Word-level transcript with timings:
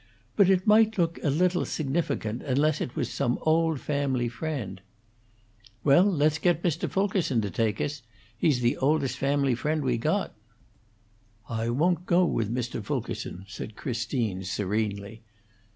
"But 0.35 0.49
it 0.49 0.65
might 0.65 0.97
look 0.97 1.19
a 1.23 1.29
little 1.29 1.63
significant, 1.63 2.41
unless 2.41 2.81
it 2.81 2.95
was 2.95 3.07
some 3.13 3.37
old 3.43 3.79
family 3.79 4.29
friend." 4.29 4.81
"Well, 5.83 6.05
let's 6.05 6.39
get 6.39 6.63
Mr. 6.63 6.89
Fulkerson 6.89 7.39
to 7.41 7.51
take 7.51 7.79
us. 7.79 8.01
He's 8.35 8.61
the 8.61 8.77
oldest 8.77 9.19
family 9.19 9.53
friend 9.53 9.83
we 9.83 9.99
got." 9.99 10.33
"I 11.47 11.69
won't 11.69 12.07
go 12.07 12.25
with 12.25 12.51
Mr. 12.51 12.83
Fulkerson," 12.83 13.45
said 13.47 13.75
Christine, 13.75 14.43
serenely. 14.43 15.21